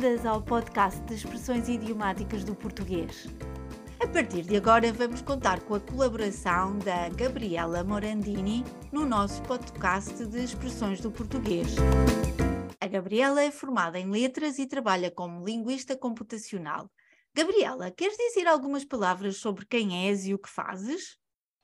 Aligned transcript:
bem-vindas 0.00 0.24
ao 0.24 0.40
podcast 0.40 0.98
de 1.02 1.12
expressões 1.12 1.68
idiomáticas 1.68 2.42
do 2.42 2.54
português. 2.54 3.26
A 4.02 4.06
partir 4.06 4.42
de 4.42 4.56
agora, 4.56 4.90
vamos 4.94 5.20
contar 5.20 5.60
com 5.64 5.74
a 5.74 5.80
colaboração 5.80 6.78
da 6.78 7.10
Gabriela 7.10 7.84
Morandini 7.84 8.64
no 8.90 9.04
nosso 9.04 9.42
podcast 9.42 10.24
de 10.26 10.42
expressões 10.42 11.02
do 11.02 11.10
português. 11.10 11.76
A 12.80 12.86
Gabriela 12.86 13.42
é 13.42 13.50
formada 13.50 13.98
em 13.98 14.10
letras 14.10 14.58
e 14.58 14.66
trabalha 14.66 15.10
como 15.10 15.44
linguista 15.44 15.94
computacional. 15.94 16.88
Gabriela, 17.36 17.90
queres 17.90 18.16
dizer 18.16 18.46
algumas 18.46 18.86
palavras 18.86 19.36
sobre 19.36 19.66
quem 19.66 20.08
és 20.08 20.26
e 20.26 20.32
o 20.32 20.38
que 20.38 20.48
fazes? 20.48 21.18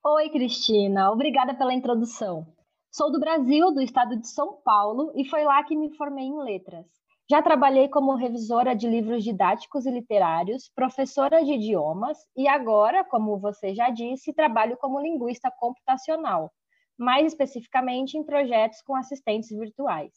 Oi, 0.05 0.29
Cristina, 0.29 1.11
obrigada 1.11 1.55
pela 1.55 1.73
introdução. 1.73 2.45
Sou 2.91 3.11
do 3.11 3.19
Brasil, 3.19 3.73
do 3.73 3.81
estado 3.81 4.15
de 4.21 4.29
São 4.29 4.61
Paulo, 4.63 5.11
e 5.17 5.27
foi 5.27 5.43
lá 5.43 5.65
que 5.65 5.75
me 5.75 5.97
formei 5.97 6.27
em 6.27 6.39
letras. 6.39 6.85
Já 7.29 7.43
trabalhei 7.43 7.89
como 7.89 8.15
revisora 8.15 8.75
de 8.75 8.89
livros 8.89 9.25
didáticos 9.25 9.85
e 9.85 9.91
literários, 9.91 10.71
professora 10.73 11.45
de 11.45 11.55
idiomas 11.55 12.19
e 12.37 12.47
agora, 12.47 13.05
como 13.05 13.37
você 13.39 13.75
já 13.75 13.91
disse, 13.91 14.33
trabalho 14.33 14.77
como 14.77 15.01
linguista 15.01 15.51
computacional, 15.51 16.53
mais 16.97 17.27
especificamente 17.27 18.17
em 18.17 18.23
projetos 18.23 18.81
com 18.83 18.95
assistentes 18.95 19.49
virtuais. 19.51 20.13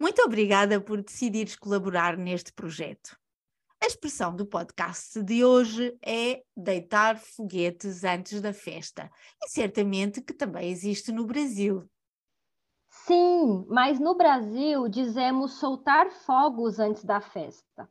Muito 0.00 0.22
obrigada 0.22 0.80
por 0.80 1.02
decidires 1.02 1.56
colaborar 1.56 2.16
neste 2.16 2.52
projeto. 2.52 3.18
A 3.82 3.86
expressão 3.86 4.34
do 4.34 4.46
podcast 4.46 5.20
de 5.22 5.44
hoje 5.44 5.98
é 6.00 6.42
deitar 6.56 7.18
foguetes 7.18 8.04
antes 8.04 8.40
da 8.40 8.52
festa, 8.52 9.10
e 9.42 9.48
certamente 9.48 10.22
que 10.22 10.32
também 10.32 10.70
existe 10.70 11.10
no 11.10 11.26
Brasil. 11.26 11.88
Sim, 13.04 13.64
mas 13.68 14.00
no 14.00 14.16
Brasil 14.16 14.88
dizemos 14.88 15.60
soltar 15.60 16.10
fogos 16.10 16.78
antes 16.78 17.04
da 17.04 17.20
festa. 17.20 17.88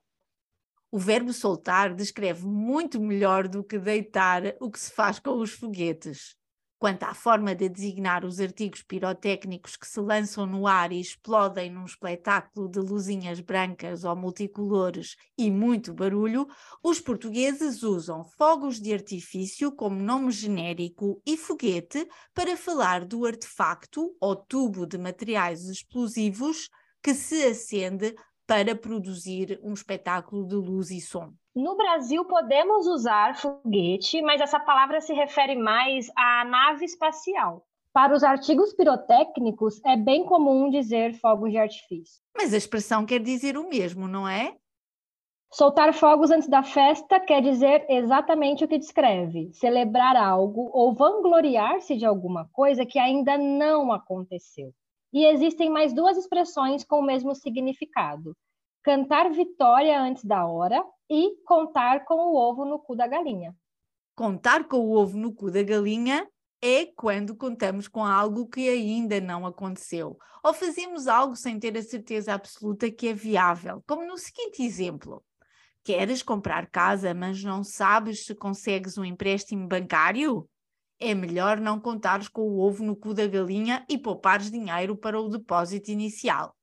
O 0.91 0.97
verbo 0.97 1.31
soltar 1.31 1.93
descreve 1.93 2.45
muito 2.45 2.99
melhor 2.99 3.47
do 3.47 3.63
que 3.63 3.77
deitar 3.77 4.55
o 4.59 4.71
que 4.71 4.79
se 4.79 4.91
faz 4.91 5.19
com 5.19 5.37
os 5.39 5.51
foguetes. 5.51 6.35
Quanto 6.77 7.03
à 7.03 7.13
forma 7.13 7.55
de 7.55 7.69
designar 7.69 8.25
os 8.25 8.39
artigos 8.39 8.83
pirotécnicos 8.83 9.77
que 9.77 9.87
se 9.87 9.99
lançam 9.99 10.45
no 10.45 10.67
ar 10.67 10.91
e 10.91 10.99
explodem 10.99 11.71
num 11.71 11.85
espetáculo 11.85 12.69
de 12.69 12.79
luzinhas 12.79 13.39
brancas 13.39 14.03
ou 14.03 14.15
multicolores 14.15 15.15
e 15.37 15.49
muito 15.49 15.93
barulho, 15.93 16.45
os 16.83 16.99
portugueses 16.99 17.81
usam 17.81 18.25
fogos 18.25 18.79
de 18.79 18.93
artifício 18.93 19.71
como 19.71 19.95
nome 19.95 20.31
genérico 20.31 21.21
e 21.25 21.37
foguete 21.37 22.05
para 22.33 22.57
falar 22.57 23.05
do 23.05 23.25
artefacto 23.25 24.13
ou 24.19 24.35
tubo 24.35 24.85
de 24.85 24.97
materiais 24.97 25.69
explosivos 25.69 26.69
que 27.01 27.13
se 27.13 27.41
acende 27.43 28.13
para 28.47 28.75
produzir 28.75 29.59
um 29.63 29.73
espetáculo 29.73 30.47
de 30.47 30.55
luz 30.55 30.91
e 30.91 31.01
som. 31.01 31.33
No 31.55 31.75
Brasil, 31.75 32.25
podemos 32.25 32.85
usar 32.85 33.35
foguete, 33.35 34.21
mas 34.21 34.41
essa 34.41 34.59
palavra 34.59 35.01
se 35.01 35.13
refere 35.13 35.55
mais 35.55 36.09
à 36.15 36.45
nave 36.45 36.85
espacial. 36.85 37.65
Para 37.93 38.13
os 38.13 38.23
artigos 38.23 38.73
pirotécnicos, 38.73 39.79
é 39.85 39.95
bem 39.95 40.25
comum 40.25 40.69
dizer 40.69 41.13
fogos 41.13 41.49
de 41.49 41.57
artifício. 41.57 42.21
Mas 42.35 42.53
a 42.53 42.57
expressão 42.57 43.05
quer 43.05 43.19
dizer 43.19 43.57
o 43.57 43.69
mesmo, 43.69 44.07
não 44.07 44.27
é? 44.27 44.57
Soltar 45.49 45.93
fogos 45.93 46.31
antes 46.31 46.49
da 46.49 46.61
festa 46.61 47.17
quer 47.17 47.41
dizer 47.41 47.85
exatamente 47.87 48.65
o 48.65 48.67
que 48.67 48.77
descreve: 48.77 49.53
celebrar 49.53 50.17
algo 50.17 50.69
ou 50.73 50.93
vangloriar-se 50.93 51.95
de 51.95 52.05
alguma 52.05 52.49
coisa 52.51 52.85
que 52.85 52.99
ainda 52.99 53.37
não 53.37 53.93
aconteceu. 53.93 54.73
E 55.15 55.23
existem 55.23 55.69
mais 55.69 55.93
duas 55.93 56.17
expressões 56.17 56.83
com 56.83 56.99
o 56.99 57.01
mesmo 57.01 57.33
significado: 57.33 58.35
cantar 58.83 59.31
vitória 59.31 59.97
antes 59.97 60.25
da 60.25 60.45
hora 60.45 60.83
e 61.09 61.37
contar 61.45 62.03
com 62.03 62.15
o 62.15 62.35
ovo 62.35 62.65
no 62.65 62.77
cu 62.77 62.97
da 62.97 63.07
galinha. 63.07 63.55
Contar 64.13 64.67
com 64.67 64.79
o 64.79 64.91
ovo 64.91 65.17
no 65.17 65.33
cu 65.33 65.49
da 65.49 65.63
galinha 65.63 66.27
é 66.61 66.87
quando 66.87 67.33
contamos 67.33 67.87
com 67.87 68.03
algo 68.03 68.45
que 68.45 68.67
ainda 68.67 69.21
não 69.21 69.45
aconteceu, 69.45 70.17
ou 70.43 70.53
fazemos 70.53 71.07
algo 71.07 71.33
sem 71.33 71.57
ter 71.57 71.77
a 71.77 71.81
certeza 71.81 72.33
absoluta 72.33 72.91
que 72.91 73.07
é 73.07 73.13
viável, 73.13 73.81
como 73.87 74.05
no 74.05 74.17
seguinte 74.17 74.63
exemplo. 74.63 75.23
Queres 75.81 76.21
comprar 76.21 76.69
casa, 76.69 77.13
mas 77.13 77.41
não 77.41 77.63
sabes 77.63 78.25
se 78.25 78.35
consegues 78.35 78.97
um 78.97 79.05
empréstimo 79.05 79.65
bancário? 79.65 80.45
É 80.99 81.13
melhor 81.13 81.59
não 81.59 81.79
contares 81.79 82.29
com 82.29 82.41
o 82.41 82.59
ovo 82.59 82.83
no 82.83 82.95
cu 82.95 83.13
da 83.13 83.27
galinha 83.27 83.85
e 83.89 83.97
poupares 83.97 84.49
dinheiro 84.49 84.95
para 84.95 85.19
o 85.19 85.29
depósito 85.29 85.91
inicial. 85.91 86.55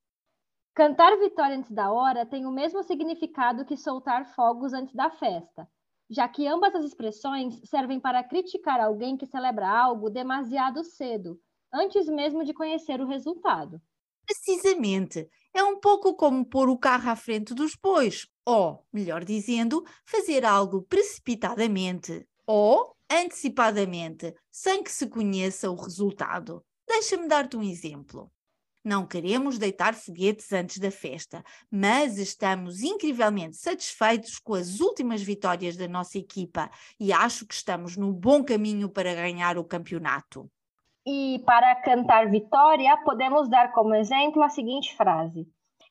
Cantar 0.74 1.18
vitória 1.18 1.56
antes 1.56 1.70
da 1.70 1.92
hora 1.92 2.24
tem 2.24 2.46
o 2.46 2.50
mesmo 2.50 2.82
significado 2.82 3.64
que 3.66 3.76
soltar 3.76 4.24
fogos 4.34 4.72
antes 4.72 4.94
da 4.94 5.10
festa, 5.10 5.68
já 6.10 6.26
que 6.26 6.46
ambas 6.46 6.74
as 6.74 6.84
expressões 6.84 7.60
servem 7.64 8.00
para 8.00 8.24
criticar 8.24 8.80
alguém 8.80 9.16
que 9.16 9.26
celebra 9.26 9.68
algo 9.68 10.08
demasiado 10.08 10.82
cedo, 10.82 11.38
antes 11.72 12.06
mesmo 12.06 12.42
de 12.42 12.54
conhecer 12.54 13.02
o 13.02 13.06
resultado. 13.06 13.82
Precisamente. 14.24 15.28
É 15.54 15.62
um 15.62 15.78
pouco 15.78 16.14
como 16.14 16.48
pôr 16.48 16.70
o 16.70 16.78
carro 16.78 17.10
à 17.10 17.16
frente 17.16 17.52
dos 17.54 17.76
bois, 17.76 18.26
ou, 18.46 18.86
melhor 18.90 19.24
dizendo, 19.24 19.84
fazer 20.06 20.44
algo 20.44 20.82
precipitadamente 20.82 22.26
ou 22.46 22.96
antecipadamente, 23.12 24.34
sem 24.50 24.82
que 24.82 24.90
se 24.90 25.06
conheça 25.06 25.70
o 25.70 25.74
resultado. 25.74 26.64
Deixa-me 26.86 27.28
dar-te 27.28 27.56
um 27.56 27.62
exemplo. 27.62 28.30
Não 28.84 29.06
queremos 29.06 29.58
deitar 29.58 29.94
foguetes 29.94 30.52
antes 30.52 30.78
da 30.78 30.90
festa, 30.90 31.44
mas 31.70 32.18
estamos 32.18 32.82
incrivelmente 32.82 33.56
satisfeitos 33.56 34.40
com 34.40 34.54
as 34.54 34.80
últimas 34.80 35.22
vitórias 35.22 35.76
da 35.76 35.86
nossa 35.86 36.18
equipa 36.18 36.68
e 36.98 37.12
acho 37.12 37.46
que 37.46 37.54
estamos 37.54 37.96
no 37.96 38.12
bom 38.12 38.42
caminho 38.42 38.88
para 38.88 39.14
ganhar 39.14 39.56
o 39.56 39.64
campeonato. 39.64 40.50
E 41.06 41.40
para 41.46 41.76
cantar 41.76 42.28
vitória, 42.28 42.96
podemos 43.04 43.48
dar 43.48 43.72
como 43.72 43.94
exemplo 43.94 44.42
a 44.42 44.48
seguinte 44.48 44.96
frase: 44.96 45.46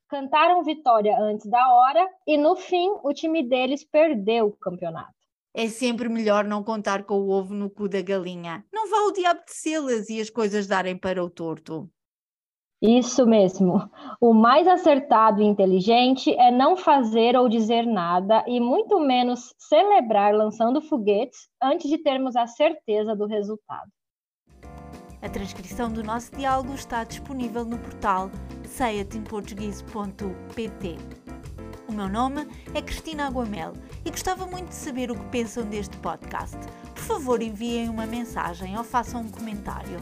Cantaram 0.10 0.62
vitória 0.62 1.18
antes 1.18 1.50
da 1.50 1.74
hora 1.74 2.10
e 2.28 2.38
no 2.38 2.58
fim 2.58 2.90
o 3.04 3.14
time 3.14 3.48
deles 3.48 3.86
perdeu 3.86 4.48
o 4.48 4.58
campeonato. 4.58 5.21
É 5.54 5.68
sempre 5.68 6.08
melhor 6.08 6.46
não 6.46 6.64
contar 6.64 7.04
com 7.04 7.16
o 7.16 7.30
ovo 7.30 7.54
no 7.54 7.70
cu 7.70 7.90
da 7.90 8.02
galinha. 8.02 8.66
Não 8.72 8.90
vá 8.90 9.08
o 9.08 9.12
diabo 9.12 9.42
de 9.46 9.80
las 9.80 10.10
e 10.10 10.22
as 10.22 10.30
coisas 10.30 10.66
darem 10.66 10.98
para 10.98 11.24
o 11.24 11.30
torto. 11.30 11.90
Isso 12.82 13.28
mesmo. 13.28 13.88
O 14.20 14.34
mais 14.34 14.68
acertado 14.68 15.42
e 15.42 15.46
inteligente 15.46 16.34
é 16.34 16.50
não 16.50 16.76
fazer 16.76 17.36
ou 17.36 17.48
dizer 17.48 17.86
nada 17.86 18.44
e 18.48 18.60
muito 18.60 19.00
menos 19.00 19.54
celebrar 19.60 20.34
lançando 20.34 20.82
foguetes 20.82 21.48
antes 21.62 21.88
de 21.88 22.00
termos 22.00 22.36
a 22.36 22.48
certeza 22.48 23.16
do 23.16 23.28
resultado. 23.28 23.92
A 25.22 25.30
transcrição 25.30 25.94
do 25.94 26.04
nosso 26.04 26.36
diálogo 26.36 26.74
está 26.74 27.04
disponível 27.04 27.64
no 27.64 27.78
portal 27.78 28.32
seiatimportuguese.pt. 28.66 30.98
O 31.92 31.94
meu 31.94 32.08
nome 32.08 32.48
é 32.74 32.82
Cristina 32.82 33.28
Aguamel 33.28 33.74
e 34.06 34.10
gostava 34.10 34.48
muito 34.48 34.70
de 34.70 34.76
saber 34.76 35.12
o 35.12 35.16
que 35.16 35.26
pensam 35.26 35.66
deste 35.66 35.98
podcast. 35.98 36.56
Por 36.96 37.04
favor, 37.04 37.42
enviem 37.42 37.90
uma 37.90 38.06
mensagem 38.06 38.78
ou 38.78 38.84
façam 38.86 39.20
um 39.20 39.30
comentário. 39.30 40.00